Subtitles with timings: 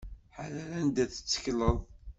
[0.35, 1.77] Ḥader anda ara takleḍ.